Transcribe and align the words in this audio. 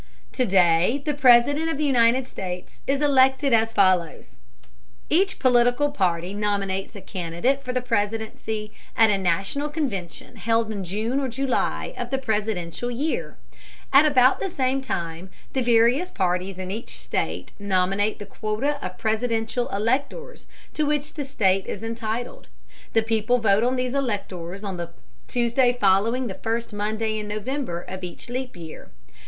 To 0.31 0.47
day 0.47 1.03
the 1.05 1.13
President 1.13 1.69
of 1.69 1.77
the 1.77 1.85
United 1.85 2.27
States 2.27 2.81
is 2.87 3.03
elected 3.03 3.53
as 3.53 3.71
follows: 3.71 4.39
Each 5.11 5.37
political 5.37 5.91
party 5.91 6.33
nominates 6.33 6.95
a 6.95 7.01
candidate 7.01 7.61
for 7.63 7.71
the 7.71 7.83
presidency 7.83 8.71
at 8.97 9.11
a 9.11 9.17
national 9.19 9.69
convention 9.69 10.37
held 10.37 10.71
in 10.71 10.83
June 10.83 11.19
or 11.19 11.27
July 11.27 11.93
of 11.99 12.09
the 12.09 12.17
presidential 12.17 12.89
year. 12.89 13.37
At 13.93 14.07
about 14.07 14.39
the 14.39 14.49
same 14.49 14.81
time 14.81 15.29
the 15.53 15.61
various 15.61 16.09
parties 16.09 16.57
in 16.57 16.71
each 16.71 16.89
state 16.89 17.51
nominate 17.59 18.17
the 18.17 18.25
quota 18.25 18.83
of 18.83 18.97
presidential 18.97 19.69
electors 19.69 20.47
to 20.73 20.83
which 20.87 21.13
the 21.13 21.23
state 21.23 21.67
is 21.67 21.83
entitled. 21.83 22.47
The 22.93 23.03
people 23.03 23.37
vote 23.37 23.63
on 23.63 23.75
these 23.75 23.93
electors 23.93 24.63
on 24.63 24.77
the 24.77 24.89
Tuesday 25.27 25.71
following 25.71 26.25
the 26.25 26.33
first 26.33 26.73
Monday 26.73 27.19
in 27.19 27.27
November 27.27 27.81
of 27.81 28.03
each 28.03 28.31
leap 28.31 28.55
year. 28.55 28.89